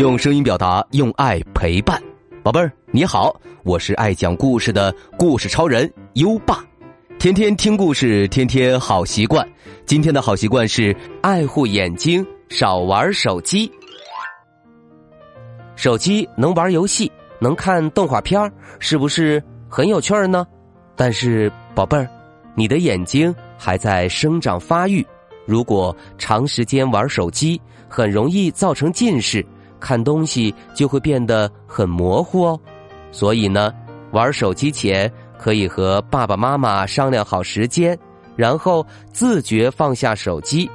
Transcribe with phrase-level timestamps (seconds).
[0.00, 2.02] 用声音表达，用爱陪伴。
[2.42, 6.64] 宝贝儿，你好，我是爱讲故事的故事超人优爸。
[7.18, 9.46] 天天听故事，天天好习惯。
[9.84, 13.70] 今天的好习惯是爱护眼睛，少玩手机。
[15.76, 20.46] 手机能玩游戏，能看动画片儿是不是很有趣儿呢？
[20.96, 22.08] 但是，宝贝儿，
[22.54, 25.06] 你的眼睛还在生长发育，
[25.44, 29.44] 如果长时间玩手机，很容易造成近视。
[29.80, 32.60] 看东西就会变得很模糊哦，
[33.10, 33.72] 所以呢，
[34.12, 37.98] 玩手机前可以和爸爸妈妈商量好时间，
[38.36, 40.70] 然后自觉放下手机。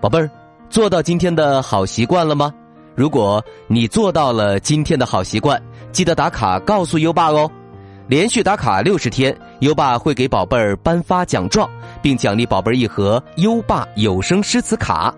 [0.00, 0.30] 宝贝儿，
[0.68, 2.52] 做到今天的好习惯了吗？
[2.94, 5.60] 如果你做到了今天的好习惯，
[5.92, 7.50] 记得打卡告诉优爸哦。
[8.08, 11.70] 连续打卡六十天，优爸会给宝贝儿颁发奖状，
[12.02, 15.14] 并奖励宝贝儿一盒优爸有声诗词卡。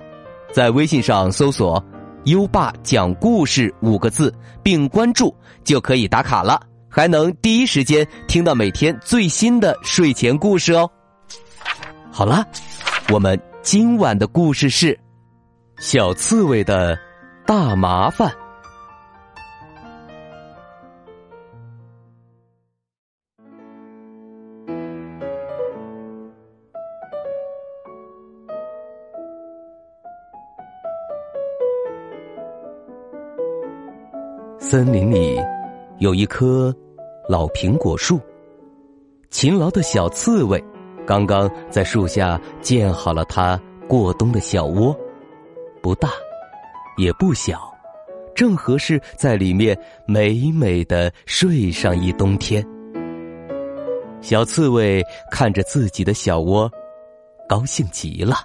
[0.53, 1.83] 在微信上搜索。
[2.25, 10.91] 优爸讲故事五个字，并关注就可以打卡了，还能第一时间听到每天最新的睡前故事哦。
[12.11, 12.45] 好了，
[13.12, 14.98] 我们今晚的故事是
[15.78, 16.98] 小刺猬的
[17.47, 18.33] 大麻烦。
[34.75, 35.41] 森林里
[35.98, 36.75] 有一棵
[37.28, 38.20] 老苹果树，
[39.30, 40.61] 勤劳的小刺猬
[41.06, 43.56] 刚刚在树下建好了它
[43.89, 44.92] 过冬的小窝，
[45.80, 46.11] 不大，
[46.97, 47.72] 也不小，
[48.34, 52.61] 正合适在里面美美的睡上一冬天。
[54.20, 56.69] 小刺猬看着自己的小窝，
[57.48, 58.39] 高兴极了。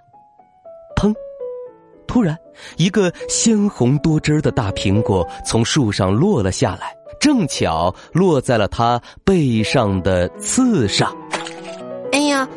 [2.10, 2.36] 突然，
[2.76, 11.16] 一个鲜红多汁的大苹果从树上落了下来，正巧落在了它背上的刺上。
[12.12, 12.50] 哎呀！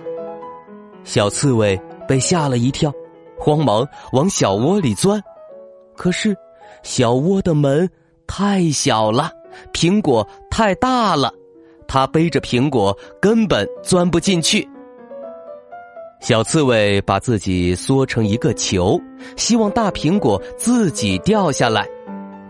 [1.04, 2.90] 小刺猬被吓了一跳，
[3.38, 5.22] 慌忙往小窝里钻。
[5.94, 6.34] 可是，
[6.82, 7.86] 小窝的门
[8.26, 9.30] 太小了，
[9.74, 11.30] 苹果太大了，
[11.86, 14.66] 它背着苹果根本钻不进去。
[16.22, 18.96] 小刺猬把自己缩成一个球，
[19.36, 21.84] 希望大苹果自己掉下来。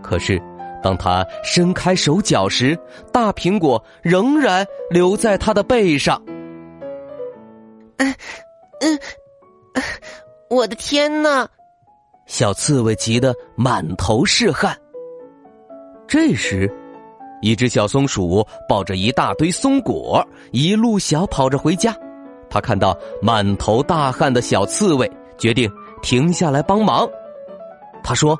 [0.03, 0.39] 可是，
[0.83, 2.77] 当他伸开手脚时，
[3.11, 6.21] 大苹果仍然留在他的背上。
[7.97, 8.13] 嗯，
[8.81, 8.99] 嗯，
[10.51, 11.49] 我的天哪！
[12.27, 14.77] 小刺猬急得满头是汗。
[16.07, 16.71] 这时，
[17.41, 21.97] 一只小松鼠抱着一大堆松果，一路小跑着回家。
[22.53, 25.09] 他看到满头大汗的小刺猬，
[25.39, 25.67] 决定
[26.03, 27.09] 停下来帮忙。
[28.03, 28.39] 他说：“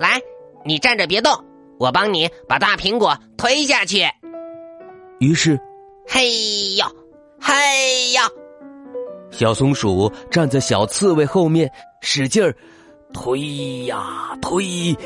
[0.00, 0.18] 来，
[0.64, 1.30] 你站着别动，
[1.78, 4.06] 我帮你把大苹果推下去。”
[5.20, 5.60] 于是，
[6.08, 6.86] 嘿呦，
[7.38, 7.52] 嘿
[8.12, 8.22] 呦，
[9.30, 11.70] 小松鼠站在小刺猬后面，
[12.00, 12.56] 使劲儿
[13.12, 14.96] 推呀推，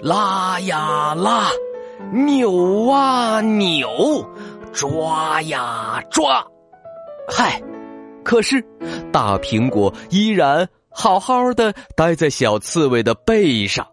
[0.00, 1.50] 拉呀拉，
[2.12, 4.24] 扭啊扭，
[4.72, 6.46] 抓呀抓。
[7.28, 7.60] 嗨，
[8.22, 8.64] 可是
[9.12, 13.86] 大苹果依然好好的待在小刺猬的背上。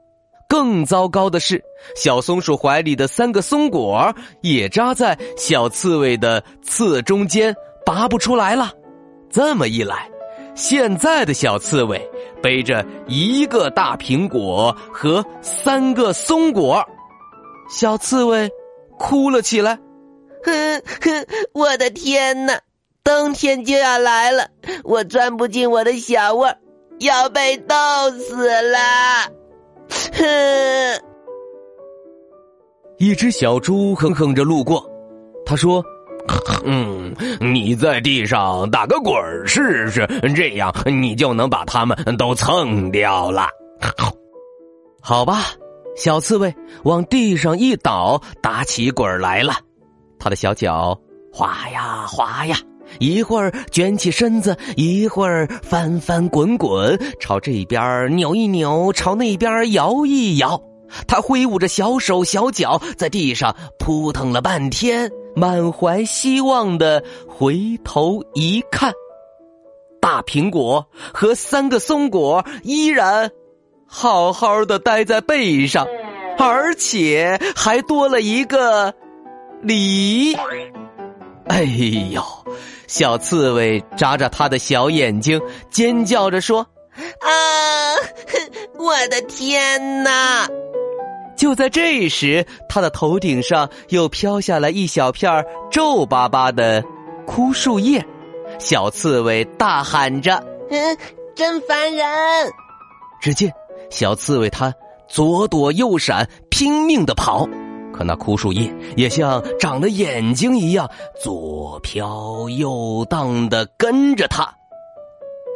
[0.48, 1.64] 更糟糕的是，
[1.96, 8.72] 小松鼠怀里的三个松果也扎在小刺猬的刺中间，拔不出来了。
[9.32, 10.08] 这么一来，
[10.54, 12.00] 现在的小刺猬
[12.40, 16.86] 背着一个大苹果和三个松果，
[17.68, 18.48] 小刺猬
[19.00, 19.80] 哭了起来。
[20.46, 22.60] 哼哼，我的天哪！
[23.04, 24.48] 冬天就要来了，
[24.86, 26.56] 我钻不进我的小窝，
[27.00, 27.76] 要被冻
[28.18, 28.80] 死了。
[30.14, 31.04] 哼！
[33.00, 34.90] 一只小猪哼哼着路过，
[35.46, 35.84] 他说
[36.64, 39.14] ：“嗯，你在地上打个滚
[39.46, 43.50] 试试，这样你就能把它们都蹭掉了。
[45.04, 45.48] ”好吧，
[45.98, 49.56] 小刺猬往地上一倒，打起滚来了，
[50.18, 50.98] 他的小脚
[51.34, 52.56] 滑呀滑呀。
[53.00, 60.62] 一会儿卷起身子，一会儿翻翻滚滚，朝这边扭一扭，朝那边摇一摇。
[61.08, 68.94] 他挥舞着小手小脚，在地上扑腾了半天，满怀希望的回头一看，
[70.00, 73.32] 大苹果和三个松果依然
[73.88, 75.88] 好好的待在背上，
[76.38, 78.94] 而且还多了一个
[79.64, 80.36] 梨。
[81.48, 81.64] 哎
[82.12, 82.22] 呦！
[82.94, 85.42] 小刺猬眨着他的小眼睛，
[85.72, 86.60] 尖叫着说
[87.22, 87.28] ：“啊，
[88.78, 90.48] 我的天哪！”
[91.36, 96.84] 就在这时，他的头顶上又飘下来一小片皱巴巴的
[97.26, 98.06] 枯树叶。
[98.60, 100.36] 小刺猬大喊着
[100.70, 100.96] ：“嗯，
[101.34, 102.06] 真烦人！”
[103.20, 103.52] 只见
[103.90, 104.72] 小刺猬它
[105.10, 107.50] 左躲右闪，拼命的跑，
[107.94, 110.90] 可那枯树叶也像长了眼睛一样，
[111.22, 114.44] 左飘右荡的跟着他。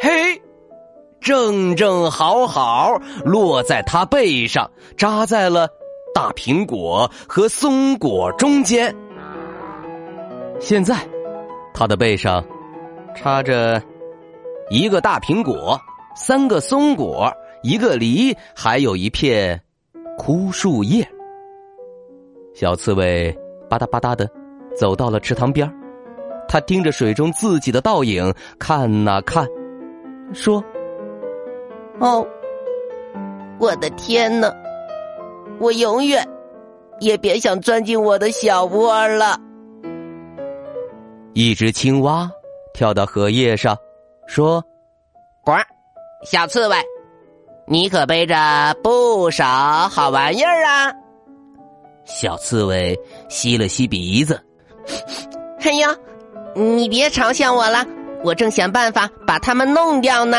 [0.01, 0.41] 嘿！
[1.19, 2.93] 正正好好
[3.25, 5.67] 落在他背上，扎在了
[6.13, 8.95] 大苹果和松果中间。
[10.59, 10.95] 现在，
[11.73, 12.45] 他的背上
[13.15, 13.81] 插着
[14.69, 15.77] 一个大苹果、
[16.15, 19.59] 三个松果、一个梨，还有一片
[20.17, 21.05] 枯树叶。
[22.59, 23.31] 小刺猬
[23.69, 24.27] 吧嗒吧嗒的
[24.75, 25.71] 走到了池塘边
[26.49, 29.47] 他盯着水中自己的倒影看呐看，
[30.33, 30.63] 说。
[31.99, 32.25] 哦，
[33.59, 34.51] 我的天哪！
[35.59, 36.27] 我永远
[36.99, 39.39] 也别想钻进我的小窝了。
[41.33, 42.27] 一只青蛙
[42.73, 43.77] 跳到荷叶上，
[44.25, 44.63] 说
[45.45, 45.51] ：“呱，
[46.25, 46.75] 小刺猬，
[47.67, 48.35] 你可背着
[48.81, 50.91] 不少好玩意儿啊！”
[52.07, 52.97] 小刺猬
[53.29, 54.41] 吸了吸鼻子，
[55.61, 55.95] 哎呀，
[56.55, 57.85] 你别嘲笑我了，
[58.23, 60.37] 我正想办法把它们弄掉呢。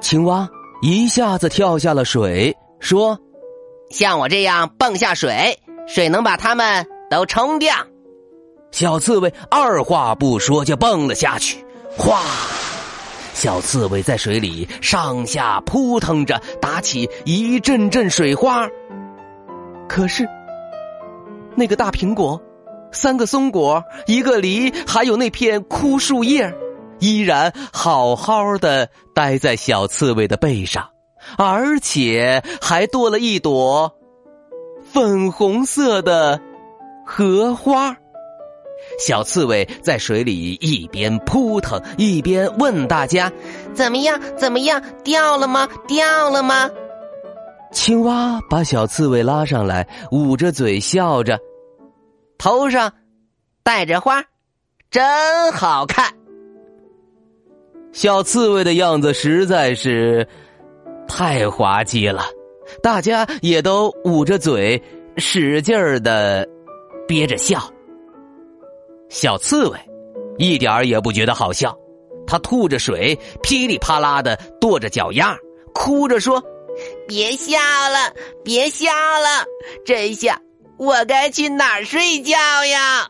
[0.00, 0.48] 青蛙
[0.82, 3.18] 一下子跳下了水，说
[3.90, 7.74] ：“像我这样蹦下水，水能把它们都冲掉。”
[8.70, 11.64] 小刺猬二话不说就蹦了下去，
[11.96, 12.22] 哗！
[13.32, 18.68] 小刺猬在水里上下扑腾着，打起一阵阵水花。
[19.88, 20.28] 可是，
[21.56, 22.40] 那个大苹果、
[22.92, 26.54] 三个松果、一个梨，还有那片枯树叶。
[27.00, 30.88] 依然好好的待在小刺猬的背上，
[31.36, 33.92] 而且还多了一朵
[34.92, 36.40] 粉红色的
[37.04, 37.96] 荷花。
[38.98, 43.30] 小刺猬在水里一边扑腾，一边问大家
[43.74, 44.20] ：“怎么样？
[44.36, 44.80] 怎么样？
[45.02, 45.68] 掉了吗？
[45.88, 46.70] 掉了吗？”
[47.74, 51.38] 青蛙把小刺猬拉上来，捂着嘴笑着，
[52.38, 52.90] 头上
[53.64, 54.24] 戴着花，
[54.90, 56.10] 真好看。
[57.92, 60.26] 小刺猬的样子实在是
[61.08, 62.22] 太滑稽了，
[62.80, 64.80] 大家也都捂着嘴，
[65.16, 66.48] 使劲儿的
[67.08, 67.60] 憋着笑。
[69.10, 69.78] 小刺猬
[70.38, 71.76] 一点儿也不觉得好笑，
[72.24, 75.36] 他吐着水，噼里啪啦的跺着脚丫，
[75.74, 76.42] 哭着说
[77.06, 78.12] ：“别笑了，
[78.44, 79.44] 别笑了，
[79.84, 80.38] 这下
[80.78, 82.36] 我该去哪儿睡觉
[82.66, 83.08] 呀？”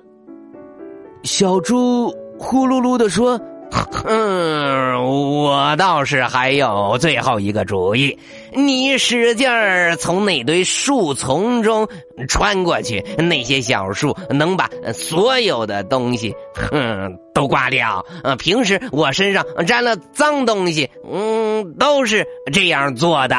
[1.24, 3.40] 小猪呼噜噜的说。
[3.90, 5.02] 哼，
[5.42, 8.16] 我倒是还有最后一个主意，
[8.54, 11.88] 你使劲儿从那堆树丛中
[12.28, 18.04] 穿过去，那些小树能把所有的东西，哼，都刮掉。
[18.22, 23.36] 呃，平时我身上沾了脏东西，嗯，都是这样做的。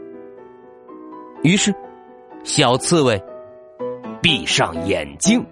[1.42, 1.74] 于是，
[2.44, 3.22] 小刺猬
[4.20, 5.44] 闭上眼睛。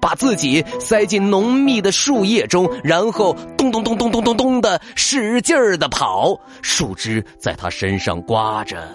[0.00, 8.88] 把自己塞进浓密的树叶中，然后咚咚咚咚咚咚咚的使劲儿的跑，树枝在他身上刮着，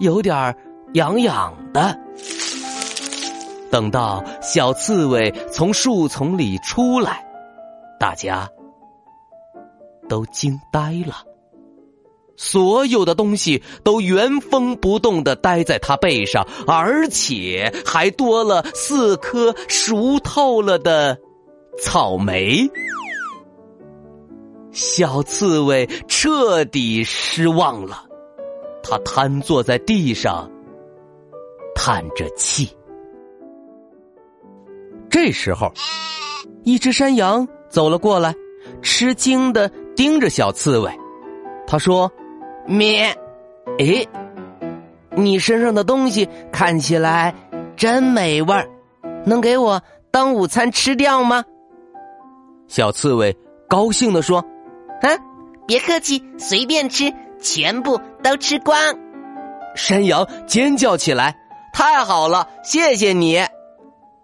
[0.00, 0.54] 有点
[0.94, 1.98] 痒痒的。
[3.70, 7.22] 等到小刺猬从树丛里出来，
[8.00, 8.48] 大家
[10.08, 11.27] 都惊呆了。
[12.40, 21.18] 所有的东西都原封不动的待在他背上，而且还多了四颗熟透了的
[21.82, 22.70] 草莓。
[24.70, 28.04] 小刺猬彻底失望了，
[28.84, 30.48] 他瘫坐在地上，
[31.74, 32.70] 叹着气。
[35.10, 35.72] 这时候，
[36.62, 38.32] 一只山羊走了过来，
[38.80, 40.96] 吃惊的盯着小刺猬，
[41.66, 42.08] 他说。
[42.68, 43.16] 咩，
[43.78, 44.06] 诶，
[45.16, 47.34] 你身上的东西看起来
[47.76, 48.68] 真美味儿，
[49.24, 51.42] 能给我当午餐吃掉吗？
[52.66, 53.34] 小刺猬
[53.66, 54.44] 高兴的说
[55.00, 55.08] ：“啊，
[55.66, 57.10] 别客气，随便吃，
[57.40, 58.76] 全部都吃光。”
[59.74, 61.34] 山羊尖叫起来
[61.72, 63.40] ：“太好了，谢谢你！”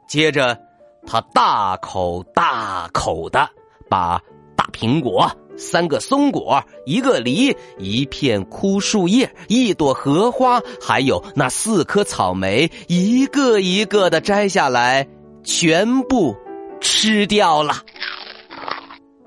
[0.06, 0.60] 接着，
[1.06, 3.48] 他大口大口的
[3.88, 4.20] 把
[4.54, 5.30] 大苹果。
[5.56, 15.06] 三个松果，一个梨，一片枯树叶，一朵荷花，还有那四颗草莓，一个一个的摘下来，
[15.42, 16.36] 全部
[16.80, 17.76] 吃掉了。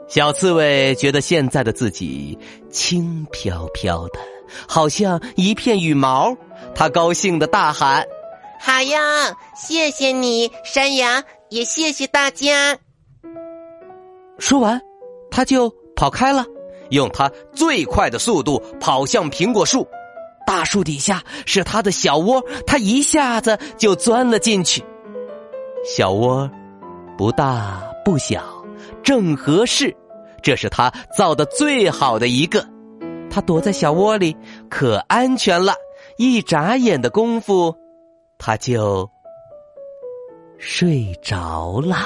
[0.07, 2.37] 小刺猬觉得现在的自己
[2.69, 4.19] 轻飘飘的，
[4.67, 6.35] 好像一片羽毛。
[6.73, 8.05] 他高兴的大喊
[8.59, 9.35] ：“好呀！
[9.55, 12.77] 谢谢你，山羊，也谢谢大家。”
[14.39, 14.81] 说完，
[15.29, 16.45] 他就跑开了，
[16.91, 19.85] 用他最快的速度跑向苹果树。
[20.45, 24.81] 大树底下是他的小窝，他一下子就钻了进去。
[25.83, 26.49] 小窝
[27.17, 28.41] 不大不小，
[29.03, 29.93] 正合适。
[30.41, 32.65] 这是他造的最好的一个。
[33.29, 34.37] 他躲在小窝里，
[34.69, 35.73] 可安全了。
[36.17, 37.75] 一眨眼的功夫，
[38.37, 39.09] 他就
[40.57, 41.97] 睡着了。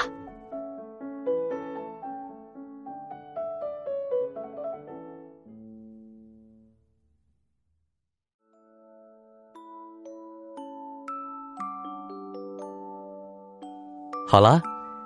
[14.32, 14.62] 好了，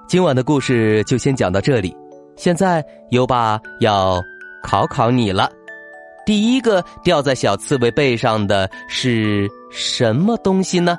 [0.06, 1.92] 今晚的故事就先讲到这里。
[2.36, 2.80] 现在
[3.10, 4.22] 优爸要
[4.62, 5.50] 考考你了，
[6.24, 10.96] 第一个掉在小刺猬背上的是什么东西呢？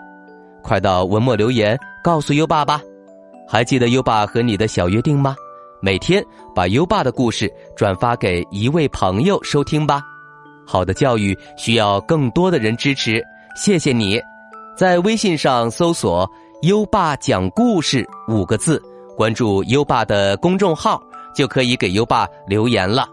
[0.61, 2.81] 快到文末留言告诉优爸吧。
[3.47, 5.33] 还记得优爸和你的小约定吗？
[5.81, 6.21] 每天
[6.53, 10.01] 把优爸的故事转发给一位朋友收听吧。
[10.65, 13.23] 好的教育需要更多的人支持，
[13.55, 14.19] 谢谢你。
[14.75, 16.29] 在微信上搜索。
[16.61, 18.81] 优爸讲故事五个字，
[19.15, 20.99] 关注优爸的公众号
[21.35, 23.07] 就可以给优爸留言了。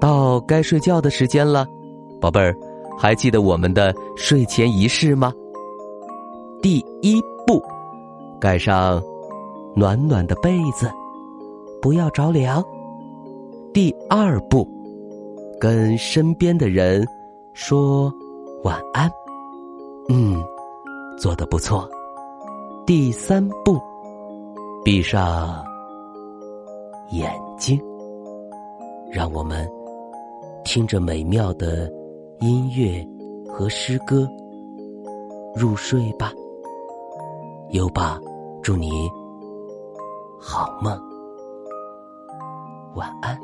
[0.00, 1.66] 到该睡觉的时间了，
[2.18, 2.56] 宝贝儿，
[2.98, 5.30] 还记得我们的睡前仪式吗？
[6.62, 7.20] 第一。
[8.40, 9.02] 盖上
[9.74, 10.90] 暖暖的被子，
[11.82, 12.64] 不要着凉。
[13.72, 14.66] 第二步，
[15.60, 17.06] 跟身边的人
[17.52, 18.12] 说
[18.64, 19.10] 晚安。
[20.08, 20.42] 嗯，
[21.18, 21.88] 做的不错。
[22.86, 23.78] 第三步，
[24.84, 25.62] 闭上
[27.10, 27.78] 眼睛，
[29.12, 29.68] 让我们
[30.64, 31.90] 听着美妙的
[32.40, 33.06] 音乐
[33.46, 34.26] 和诗歌
[35.54, 36.32] 入睡吧。
[37.72, 38.18] 优爸，
[38.62, 39.10] 祝你
[40.38, 40.92] 好梦，
[42.94, 43.38] 晚安。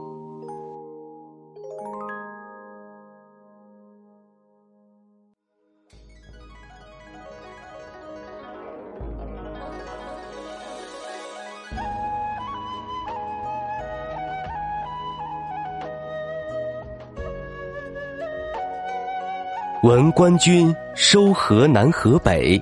[19.83, 22.61] 闻官军收河南河北，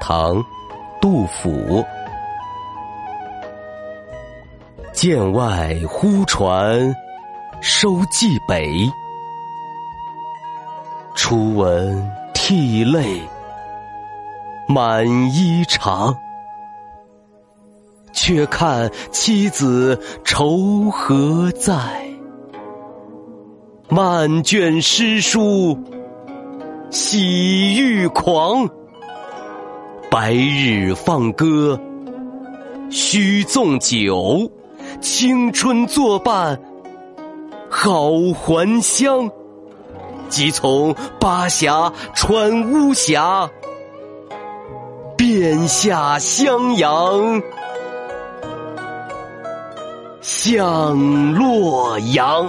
[0.00, 0.44] 唐。
[1.04, 1.84] 杜甫，
[4.94, 6.96] 剑外忽传
[7.60, 8.90] 收蓟北，
[11.14, 13.20] 初闻涕泪
[14.66, 16.16] 满衣裳。
[18.14, 21.76] 却看妻子愁何在，
[23.90, 25.78] 漫卷诗书
[26.88, 28.66] 喜欲狂。
[30.14, 31.76] 白日放歌
[32.88, 34.48] 须纵酒，
[35.00, 36.56] 青春作伴
[37.68, 39.28] 好还乡。
[40.28, 43.50] 即从巴峡穿巫峡，
[45.16, 47.42] 便下襄阳
[50.20, 52.48] 向洛阳。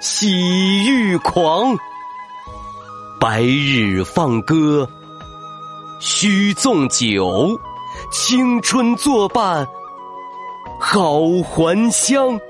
[0.00, 1.76] 喜欲狂，
[3.20, 4.88] 白日放歌
[6.00, 7.60] 须纵酒，
[8.10, 9.68] 青春作伴
[10.80, 12.40] 好还乡。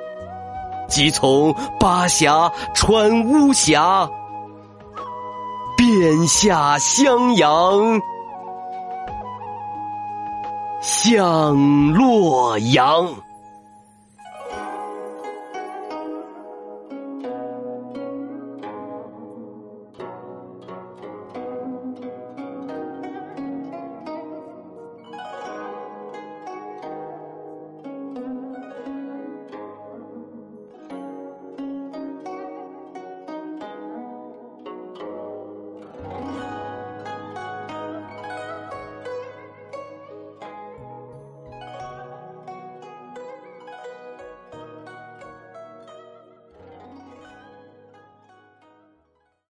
[0.88, 4.09] 即从巴峡穿巫峡，
[5.76, 8.00] 便下襄阳
[10.80, 13.12] 向洛阳。